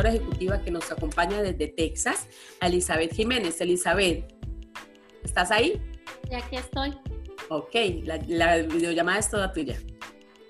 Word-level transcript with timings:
consultora 0.00 0.10
ejecutiva 0.10 0.62
que 0.62 0.70
nos 0.70 0.90
acompaña 0.90 1.42
desde 1.42 1.68
Texas, 1.68 2.28
Elizabeth 2.60 3.12
Jiménez. 3.12 3.60
Elizabeth, 3.60 4.24
¿estás 5.24 5.50
ahí? 5.50 5.80
Y 6.30 6.34
aquí 6.34 6.56
estoy. 6.56 6.96
Ok, 7.48 7.74
la, 8.04 8.58
videollamada 8.58 9.18
es 9.18 9.30
toda 9.30 9.52
tuya. 9.52 9.78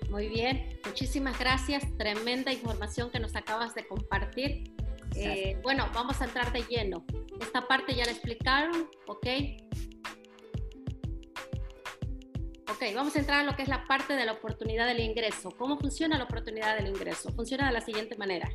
Muy 0.09 0.27
bien, 0.27 0.79
muchísimas 0.85 1.37
gracias. 1.39 1.83
Tremenda 1.97 2.51
información 2.51 3.09
que 3.09 3.19
nos 3.19 3.35
acabas 3.35 3.73
de 3.75 3.87
compartir. 3.87 4.73
Eh, 5.15 5.57
bueno, 5.63 5.89
vamos 5.93 6.21
a 6.21 6.25
entrar 6.25 6.51
de 6.53 6.63
lleno. 6.63 7.05
Esta 7.41 7.67
parte 7.67 7.95
ya 7.95 8.05
la 8.05 8.11
explicaron, 8.11 8.89
¿ok? 9.07 9.27
Ok, 12.69 12.83
vamos 12.95 13.15
a 13.15 13.19
entrar 13.19 13.41
a 13.41 13.43
lo 13.43 13.55
que 13.55 13.63
es 13.63 13.67
la 13.67 13.85
parte 13.85 14.13
de 14.13 14.25
la 14.25 14.33
oportunidad 14.33 14.87
del 14.87 15.01
ingreso. 15.01 15.51
¿Cómo 15.51 15.77
funciona 15.77 16.17
la 16.17 16.23
oportunidad 16.23 16.77
del 16.77 16.87
ingreso? 16.87 17.31
Funciona 17.33 17.67
de 17.67 17.73
la 17.73 17.81
siguiente 17.81 18.15
manera. 18.15 18.49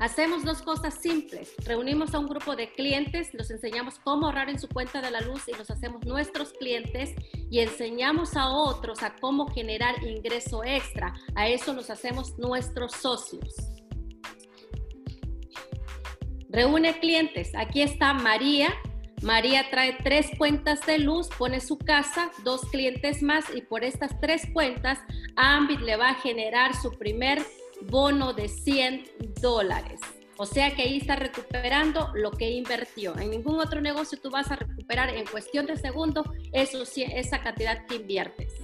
Hacemos 0.00 0.44
dos 0.44 0.62
cosas 0.62 0.94
simples. 0.94 1.52
Reunimos 1.58 2.14
a 2.14 2.18
un 2.18 2.26
grupo 2.26 2.56
de 2.56 2.72
clientes, 2.72 3.34
los 3.34 3.50
enseñamos 3.50 3.98
cómo 3.98 4.26
ahorrar 4.26 4.48
en 4.48 4.58
su 4.58 4.66
cuenta 4.66 5.02
de 5.02 5.10
la 5.10 5.20
luz 5.20 5.46
y 5.46 5.52
los 5.52 5.70
hacemos 5.70 6.06
nuestros 6.06 6.54
clientes 6.54 7.14
y 7.50 7.58
enseñamos 7.58 8.34
a 8.34 8.48
otros 8.48 9.02
a 9.02 9.14
cómo 9.16 9.48
generar 9.48 10.02
ingreso 10.02 10.64
extra. 10.64 11.12
A 11.34 11.48
eso 11.48 11.74
los 11.74 11.90
hacemos 11.90 12.38
nuestros 12.38 12.92
socios. 12.92 13.54
Reúne 16.48 16.98
clientes. 16.98 17.52
Aquí 17.54 17.82
está 17.82 18.14
María. 18.14 18.72
María 19.20 19.68
trae 19.70 19.98
tres 20.02 20.30
cuentas 20.38 20.80
de 20.86 20.98
luz, 20.98 21.28
pone 21.36 21.60
su 21.60 21.76
casa, 21.76 22.30
dos 22.42 22.62
clientes 22.70 23.22
más 23.22 23.44
y 23.54 23.60
por 23.60 23.84
estas 23.84 24.18
tres 24.18 24.48
cuentas, 24.54 24.98
Ambit 25.36 25.80
le 25.80 25.96
va 25.96 26.08
a 26.08 26.14
generar 26.14 26.74
su 26.74 26.90
primer 26.92 27.42
bono 27.82 28.32
de 28.32 28.48
100 28.48 29.10
dólares. 29.40 30.00
O 30.36 30.46
sea 30.46 30.74
que 30.74 30.82
ahí 30.82 30.96
está 30.96 31.16
recuperando 31.16 32.10
lo 32.14 32.30
que 32.30 32.50
invirtió. 32.50 33.18
En 33.18 33.30
ningún 33.30 33.60
otro 33.60 33.82
negocio 33.82 34.18
tú 34.22 34.30
vas 34.30 34.50
a 34.50 34.56
recuperar 34.56 35.10
en 35.10 35.26
cuestión 35.26 35.66
de 35.66 35.76
segundos 35.76 36.26
eso, 36.52 36.82
esa 36.96 37.42
cantidad 37.42 37.84
que 37.84 37.96
inviertes. 37.96 38.54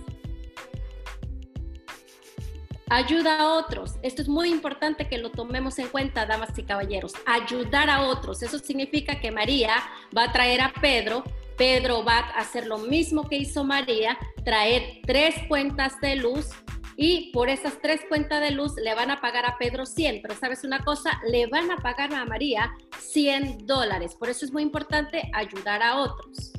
Ayuda 2.89 3.41
a 3.41 3.55
otros. 3.55 3.97
Esto 4.03 4.23
es 4.23 4.29
muy 4.29 4.49
importante 4.49 5.09
que 5.09 5.19
lo 5.19 5.33
tomemos 5.33 5.79
en 5.79 5.89
cuenta, 5.89 6.25
damas 6.25 6.57
y 6.57 6.63
caballeros. 6.63 7.13
Ayudar 7.27 7.91
a 7.91 8.07
otros. 8.07 8.43
Eso 8.43 8.59
significa 8.59 9.21
que 9.21 9.31
María 9.31 9.75
va 10.17 10.25
a 10.25 10.33
traer 10.33 10.61
a 10.61 10.73
Pedro. 10.81 11.25
Pedro 11.59 12.05
va 12.05 12.19
a 12.19 12.39
hacer 12.39 12.67
lo 12.67 12.79
mismo 12.79 13.29
que 13.29 13.37
hizo 13.37 13.65
María, 13.65 14.17
traer 14.45 15.01
tres 15.05 15.35
cuentas 15.49 16.01
de 16.01 16.17
luz 16.17 16.51
y 16.97 17.31
por 17.33 17.49
esas 17.49 17.81
tres 17.81 18.01
cuentas 18.09 18.41
de 18.41 18.51
luz 18.51 18.75
le 18.77 18.95
van 18.95 19.11
a 19.11 19.21
pagar 19.21 19.45
a 19.47 19.59
Pedro 19.59 19.85
100, 19.87 20.23
pero 20.23 20.35
sabes 20.35 20.65
una 20.65 20.85
cosa, 20.85 21.21
le 21.31 21.47
van 21.47 21.71
a 21.71 21.77
pagar 21.77 22.15
a 22.15 22.25
María 22.25 22.75
100 22.99 23.67
dólares. 23.67 24.15
Por 24.15 24.29
eso 24.29 24.45
es 24.45 24.53
muy 24.53 24.63
importante 24.63 25.31
ayudar 25.35 25.83
a 25.83 25.97
otros. 25.97 26.53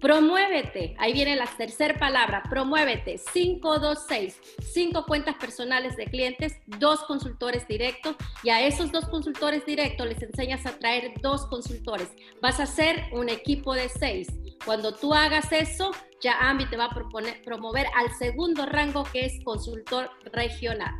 Promuévete. 0.00 0.96
Ahí 0.98 1.12
viene 1.12 1.36
la 1.36 1.44
tercera 1.44 1.98
palabra. 1.98 2.42
Promuévete. 2.48 3.20
526. 3.32 4.40
Cinco 4.72 5.04
cuentas 5.04 5.36
personales 5.36 5.94
de 5.96 6.06
clientes, 6.06 6.56
dos 6.66 7.00
consultores 7.00 7.68
directos. 7.68 8.16
Y 8.42 8.48
a 8.48 8.66
esos 8.66 8.90
dos 8.92 9.04
consultores 9.06 9.66
directos 9.66 10.06
les 10.06 10.22
enseñas 10.22 10.64
a 10.64 10.78
traer 10.78 11.12
dos 11.20 11.46
consultores. 11.46 12.08
Vas 12.40 12.60
a 12.60 12.62
hacer 12.62 13.04
un 13.12 13.28
equipo 13.28 13.74
de 13.74 13.90
seis. 13.90 14.28
Cuando 14.64 14.94
tú 14.94 15.14
hagas 15.14 15.52
eso, 15.52 15.90
ya 16.20 16.38
AMBI 16.38 16.68
te 16.68 16.76
va 16.76 16.86
a 16.86 16.90
proponer, 16.90 17.42
promover 17.42 17.86
al 17.96 18.14
segundo 18.14 18.66
rango 18.66 19.04
que 19.04 19.24
es 19.24 19.42
consultor 19.42 20.10
regional. 20.32 20.94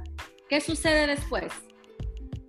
¿Qué 0.49 0.61
sucede 0.61 1.07
después? 1.07 1.53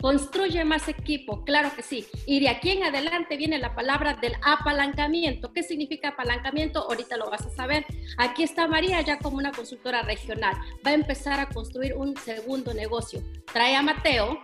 Construye 0.02 0.66
más 0.66 0.88
equipo, 0.88 1.44
claro 1.44 1.70
que 1.76 1.84
sí. 1.84 2.08
Y 2.26 2.40
de 2.40 2.50
aquí 2.50 2.72
en 2.72 2.84
adelante 2.84 3.38
viene 3.38 3.60
la 3.60 3.76
palabra 3.76 4.16
del 4.16 4.34
apalancamiento. 4.42 5.54
¿Qué 5.54 5.62
significa 5.62 6.10
apalancamiento? 6.10 6.80
Ahorita 6.80 7.18
lo 7.18 7.30
vas 7.30 7.46
a 7.46 7.52
saber. 7.52 7.86
Aquí 8.18 8.42
está 8.42 8.68
María 8.68 9.02
ya 9.02 9.20
como 9.20 9.38
una 9.38 9.52
consultora 9.52 10.02
regional. 10.02 10.56
Va 10.86 10.92
a 10.92 10.96
empezar 10.96 11.40
a 11.40 11.50
construir 11.50 11.94
un 11.94 12.18
segundo 12.18 12.74
negocio. 12.74 13.22
Trae 13.54 13.76
a 13.76 13.84
Mateo. 13.84 14.42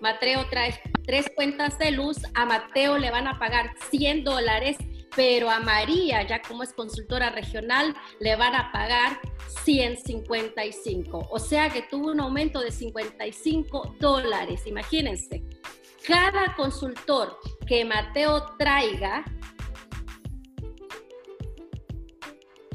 Mateo 0.00 0.46
trae 0.48 0.80
tres 1.04 1.28
cuentas 1.34 1.76
de 1.78 1.90
luz. 1.90 2.18
A 2.34 2.44
Mateo 2.44 2.96
le 2.96 3.10
van 3.10 3.26
a 3.26 3.40
pagar 3.40 3.74
100 3.90 4.22
dólares 4.22 4.76
pero 5.14 5.50
a 5.50 5.60
María, 5.60 6.26
ya 6.26 6.40
como 6.42 6.62
es 6.62 6.72
consultora 6.72 7.30
regional, 7.30 7.94
le 8.20 8.36
van 8.36 8.54
a 8.54 8.72
pagar 8.72 9.20
155. 9.64 11.28
O 11.30 11.38
sea 11.38 11.70
que 11.70 11.82
tuvo 11.82 12.10
un 12.10 12.20
aumento 12.20 12.60
de 12.60 12.70
55 12.70 13.96
dólares. 13.98 14.66
Imagínense, 14.66 15.42
cada 16.06 16.54
consultor 16.54 17.38
que 17.66 17.84
Mateo 17.84 18.54
traiga, 18.58 19.24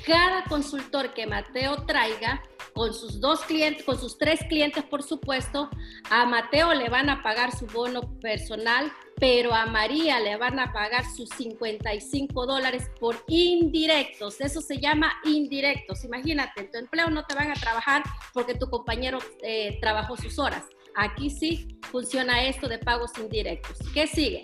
cada 0.05 0.43
consultor 0.43 1.13
que 1.13 1.25
Mateo 1.25 1.85
traiga, 1.85 2.43
con 2.75 2.93
sus 2.93 3.21
dos 3.21 3.39
clientes, 3.41 3.85
con 3.85 3.97
sus 3.97 4.17
tres 4.17 4.41
clientes, 4.49 4.83
por 4.83 5.01
supuesto, 5.01 5.69
a 6.11 6.25
Mateo 6.25 6.73
le 6.73 6.89
van 6.89 7.09
a 7.09 7.23
pagar 7.23 7.57
su 7.57 7.65
bono 7.67 8.19
personal 8.19 8.91
pero 9.17 9.53
a 9.53 9.65
María 9.65 10.19
le 10.19 10.35
van 10.35 10.59
a 10.59 10.73
pagar 10.73 11.05
sus 11.05 11.29
55 11.29 12.45
dólares 12.45 12.89
por 12.99 13.23
indirectos. 13.27 14.41
Eso 14.41 14.61
se 14.61 14.77
llama 14.79 15.13
indirectos. 15.23 16.03
Imagínate, 16.03 16.61
en 16.61 16.71
tu 16.71 16.77
empleo 16.77 17.09
no 17.09 17.25
te 17.25 17.35
van 17.35 17.51
a 17.51 17.53
trabajar 17.53 18.03
porque 18.33 18.55
tu 18.55 18.69
compañero 18.69 19.19
eh, 19.41 19.77
trabajó 19.79 20.17
sus 20.17 20.37
horas. 20.37 20.63
Aquí 20.95 21.29
sí 21.29 21.79
funciona 21.91 22.45
esto 22.45 22.67
de 22.67 22.77
pagos 22.77 23.11
indirectos. 23.17 23.77
¿Qué 23.93 24.07
sigue? 24.07 24.43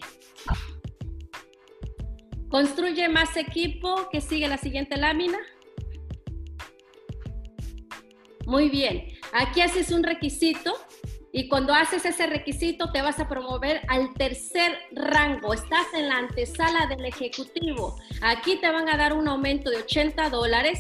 Construye 2.50 3.08
más 3.10 3.36
equipo. 3.38 4.10
¿Qué 4.12 4.22
sigue 4.22 4.48
la 4.48 4.58
siguiente 4.58 4.98
lámina? 4.98 5.38
Muy 8.46 8.70
bien. 8.70 9.08
Aquí 9.34 9.62
haces 9.62 9.92
un 9.92 10.04
requisito 10.04 10.74
y 11.34 11.48
cuando 11.48 11.74
haces 11.74 12.06
ese 12.06 12.28
requisito 12.28 12.92
te 12.92 13.02
vas 13.02 13.20
a 13.20 13.30
promover 13.30 13.82
al 13.88 14.14
tercer 14.14 14.78
rango. 14.92 15.54
Estás 15.54 15.88
en 15.94 16.10
la 16.10 16.18
antesala 16.18 16.88
del 16.88 17.06
ejecutivo. 17.06 17.96
Aquí 18.22 18.58
te 18.58 18.70
van 18.70 18.90
a 18.90 18.98
dar 18.98 19.14
un 19.14 19.28
aumento 19.28 19.70
de 19.70 19.78
80 19.78 20.30
dólares. 20.30 20.80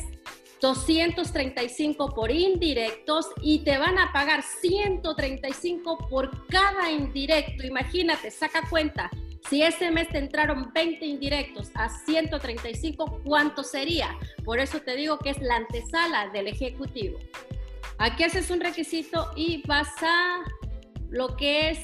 235 0.62 2.14
por 2.14 2.30
indirectos 2.30 3.26
y 3.42 3.64
te 3.64 3.80
van 3.80 3.98
a 3.98 4.14
pagar 4.14 4.44
135 4.44 6.08
por 6.08 6.48
cada 6.48 6.92
indirecto. 6.92 7.66
Imagínate, 7.66 8.30
saca 8.30 8.62
cuenta. 8.70 9.10
Si 9.50 9.64
ese 9.64 9.90
mes 9.90 10.08
te 10.10 10.20
entraron 10.20 10.72
20 10.72 11.04
indirectos 11.04 11.72
a 11.74 11.90
135, 11.90 13.22
¿cuánto 13.26 13.64
sería? 13.64 14.16
Por 14.46 14.60
eso 14.60 14.80
te 14.82 14.96
digo 14.96 15.18
que 15.18 15.32
es 15.32 15.42
la 15.42 15.56
antesala 15.56 16.30
del 16.30 16.48
ejecutivo. 16.48 17.18
Aquí 18.02 18.24
haces 18.24 18.50
un 18.50 18.60
requisito 18.60 19.30
y 19.36 19.62
vas 19.68 19.94
a 20.02 20.44
lo 21.12 21.38
que 21.38 21.70
es 21.70 21.78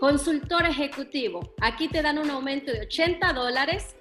consultor 0.00 0.64
ejecutivo. 0.66 1.54
Aquí 1.60 1.86
te 1.86 2.02
dan 2.02 2.18
un 2.18 2.28
aumento 2.30 2.72
de 2.72 2.80
80 2.80 3.32
dólares 3.32 3.94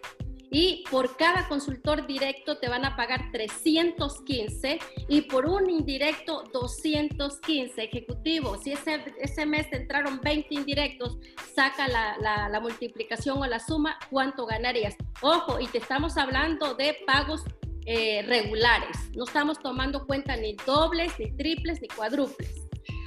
y 0.49 0.83
por 0.89 1.17
cada 1.17 1.47
consultor 1.47 2.07
directo 2.07 2.57
te 2.57 2.67
van 2.67 2.83
a 2.83 2.95
pagar 2.95 3.29
315 3.31 4.79
y 5.07 5.21
por 5.21 5.45
un 5.45 5.69
indirecto 5.69 6.45
215 6.51 7.83
ejecutivo. 7.83 8.57
Si 8.57 8.71
ese, 8.71 9.03
ese 9.19 9.45
mes 9.45 9.69
te 9.69 9.77
entraron 9.77 10.19
20 10.19 10.47
indirectos, 10.51 11.19
saca 11.53 11.87
la, 11.87 12.17
la 12.49 12.59
multiplicación 12.59 13.37
o 13.37 13.45
la 13.45 13.59
suma, 13.59 13.99
¿cuánto 14.09 14.47
ganarías? 14.47 14.95
Ojo, 15.21 15.59
y 15.59 15.67
te 15.67 15.77
estamos 15.77 16.17
hablando 16.17 16.73
de 16.73 16.97
pagos 17.05 17.43
eh, 17.91 18.21
regulares. 18.21 18.95
No 19.15 19.23
estamos 19.23 19.57
tomando 19.57 20.05
cuenta 20.05 20.37
ni 20.37 20.53
dobles, 20.63 21.11
ni 21.17 21.31
triples, 21.31 21.81
ni 21.81 21.87
cuádruples. 21.87 22.53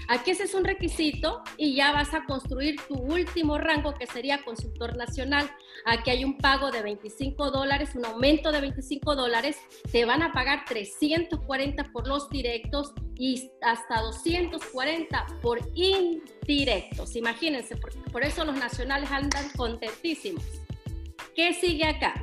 Aquí 0.08 0.32
ese 0.32 0.42
es 0.42 0.54
un 0.54 0.64
requisito 0.64 1.40
y 1.56 1.76
ya 1.76 1.92
vas 1.92 2.12
a 2.14 2.24
construir 2.24 2.80
tu 2.88 2.94
último 2.94 3.58
rango 3.58 3.94
que 3.94 4.08
sería 4.08 4.42
consultor 4.42 4.96
nacional. 4.96 5.48
Aquí 5.86 6.10
hay 6.10 6.24
un 6.24 6.36
pago 6.36 6.72
de 6.72 6.82
25 6.82 7.52
dólares, 7.52 7.90
un 7.94 8.06
aumento 8.06 8.50
de 8.50 8.60
25 8.60 9.14
dólares. 9.14 9.56
Te 9.92 10.04
van 10.04 10.20
a 10.20 10.32
pagar 10.32 10.64
340 10.64 11.92
por 11.92 12.08
los 12.08 12.28
directos 12.28 12.92
y 13.16 13.52
hasta 13.62 14.00
240 14.00 15.26
por 15.40 15.60
indirectos. 15.76 17.14
Imagínense, 17.14 17.76
por 17.76 18.24
eso 18.24 18.44
los 18.44 18.56
nacionales 18.56 19.12
andan 19.12 19.48
contentísimos. 19.56 20.42
¿Qué 21.36 21.54
sigue 21.54 21.84
acá? 21.84 22.14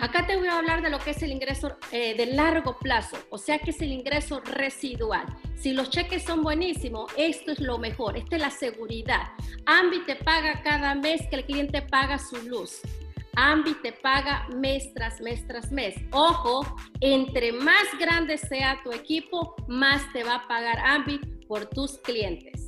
Acá 0.00 0.26
te 0.26 0.34
voy 0.38 0.48
a 0.48 0.56
hablar 0.56 0.80
de 0.80 0.88
lo 0.88 0.98
que 0.98 1.10
es 1.10 1.22
el 1.22 1.30
ingreso 1.30 1.76
eh, 1.92 2.14
de 2.16 2.24
largo 2.24 2.78
plazo, 2.78 3.18
o 3.28 3.36
sea 3.36 3.58
que 3.58 3.70
es 3.70 3.82
el 3.82 3.92
ingreso 3.92 4.40
residual. 4.40 5.26
Si 5.56 5.74
los 5.74 5.90
cheques 5.90 6.24
son 6.24 6.42
buenísimos, 6.42 7.12
esto 7.18 7.52
es 7.52 7.60
lo 7.60 7.76
mejor, 7.76 8.16
esta 8.16 8.36
es 8.36 8.42
la 8.42 8.50
seguridad. 8.50 9.28
Ambi 9.66 10.00
te 10.06 10.16
paga 10.16 10.62
cada 10.62 10.94
mes 10.94 11.20
que 11.28 11.36
el 11.36 11.44
cliente 11.44 11.82
paga 11.82 12.18
su 12.18 12.36
luz. 12.48 12.80
Ambi 13.36 13.74
te 13.82 13.92
paga 13.92 14.48
mes 14.56 14.92
tras 14.94 15.20
mes 15.20 15.46
tras 15.46 15.70
mes. 15.70 15.94
Ojo, 16.12 16.64
entre 17.02 17.52
más 17.52 17.84
grande 17.98 18.38
sea 18.38 18.80
tu 18.82 18.92
equipo, 18.92 19.54
más 19.68 20.10
te 20.14 20.24
va 20.24 20.36
a 20.36 20.48
pagar 20.48 20.78
Ambi 20.78 21.18
por 21.46 21.66
tus 21.66 21.98
clientes. 21.98 22.59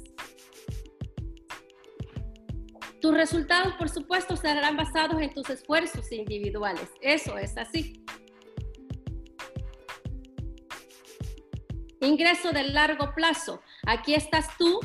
Tus 3.02 3.14
resultados, 3.14 3.74
por 3.74 3.88
supuesto, 3.88 4.36
serán 4.36 4.76
basados 4.76 5.20
en 5.20 5.34
tus 5.34 5.50
esfuerzos 5.50 6.12
individuales. 6.12 6.88
Eso 7.00 7.36
es 7.36 7.58
así. 7.58 8.02
Ingreso 12.00 12.52
de 12.52 12.62
largo 12.68 13.12
plazo. 13.14 13.60
Aquí 13.86 14.14
estás 14.14 14.56
tú, 14.56 14.78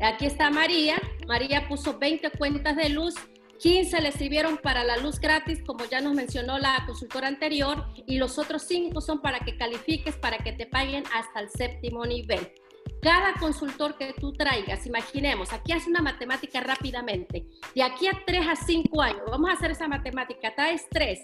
aquí 0.00 0.26
está 0.26 0.50
María. 0.50 1.02
María 1.26 1.68
puso 1.68 1.98
20 1.98 2.30
cuentas 2.38 2.76
de 2.76 2.90
luz 2.90 3.14
15 3.58 4.00
le 4.02 4.12
sirvieron 4.12 4.58
para 4.58 4.84
la 4.84 4.96
luz 4.98 5.18
gratis, 5.18 5.60
como 5.66 5.84
ya 5.84 6.00
nos 6.00 6.14
mencionó 6.14 6.58
la 6.58 6.84
consultora 6.86 7.26
anterior, 7.26 7.86
y 8.06 8.18
los 8.18 8.38
otros 8.38 8.62
5 8.62 9.00
son 9.00 9.20
para 9.20 9.40
que 9.40 9.56
califiques, 9.56 10.16
para 10.16 10.38
que 10.38 10.52
te 10.52 10.66
paguen 10.66 11.02
hasta 11.12 11.40
el 11.40 11.50
séptimo 11.50 12.06
nivel. 12.06 12.52
Cada 13.00 13.34
consultor 13.34 13.96
que 13.96 14.12
tú 14.12 14.32
traigas, 14.32 14.84
imaginemos, 14.86 15.52
aquí 15.52 15.72
hace 15.72 15.88
una 15.88 16.02
matemática 16.02 16.60
rápidamente, 16.60 17.46
de 17.74 17.82
aquí 17.82 18.08
a 18.08 18.22
3 18.26 18.48
a 18.48 18.56
5 18.56 19.00
años, 19.00 19.22
vamos 19.30 19.50
a 19.50 19.52
hacer 19.52 19.70
esa 19.70 19.86
matemática, 19.86 20.52
traes 20.54 20.86
3, 20.90 21.20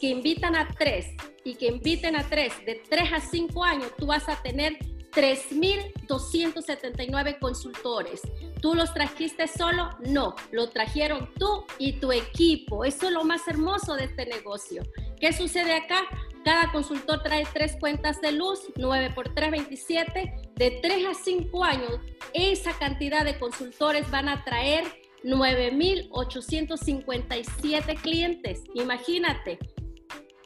que 0.00 0.08
invitan 0.08 0.56
a 0.56 0.68
3 0.68 1.06
y 1.44 1.54
que 1.54 1.66
inviten 1.66 2.16
a 2.16 2.26
3, 2.26 2.64
de 2.64 2.82
3 2.88 3.12
a 3.12 3.20
5 3.20 3.64
años 3.64 3.92
tú 3.98 4.06
vas 4.06 4.26
a 4.28 4.40
tener 4.42 4.78
3.279 5.12 7.38
consultores. 7.38 8.22
¿Tú 8.60 8.74
los 8.74 8.92
trajiste 8.94 9.46
solo? 9.48 9.90
No, 10.06 10.34
lo 10.52 10.68
trajeron 10.70 11.28
tú 11.38 11.64
y 11.78 11.94
tu 11.94 12.12
equipo. 12.12 12.84
Eso 12.84 13.06
es 13.06 13.12
lo 13.12 13.24
más 13.24 13.48
hermoso 13.48 13.94
de 13.94 14.04
este 14.04 14.26
negocio. 14.26 14.82
¿Qué 15.18 15.32
sucede 15.32 15.74
acá? 15.74 16.02
Cada 16.48 16.72
consultor 16.72 17.22
trae 17.22 17.44
tres 17.52 17.76
cuentas 17.78 18.22
de 18.22 18.32
luz, 18.32 18.72
9 18.76 19.12
por 19.14 19.34
3, 19.34 19.50
27. 19.50 20.32
De 20.54 20.78
3 20.80 21.06
a 21.08 21.12
5 21.12 21.62
años, 21.62 22.00
esa 22.32 22.72
cantidad 22.72 23.22
de 23.22 23.38
consultores 23.38 24.10
van 24.10 24.30
a 24.30 24.42
traer 24.44 24.84
9.857 25.24 28.00
clientes. 28.00 28.62
Imagínate, 28.72 29.58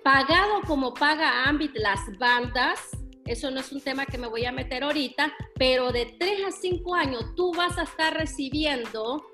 pagado 0.02 0.62
como 0.66 0.92
paga 0.92 1.44
Ambit 1.44 1.76
las 1.76 2.00
bandas, 2.18 2.80
eso 3.24 3.52
no 3.52 3.60
es 3.60 3.70
un 3.70 3.80
tema 3.80 4.04
que 4.04 4.18
me 4.18 4.26
voy 4.26 4.44
a 4.44 4.50
meter 4.50 4.82
ahorita, 4.82 5.32
pero 5.54 5.92
de 5.92 6.16
3 6.18 6.46
a 6.48 6.50
5 6.50 6.96
años 6.96 7.26
tú 7.36 7.52
vas 7.52 7.78
a 7.78 7.84
estar 7.84 8.12
recibiendo 8.12 9.24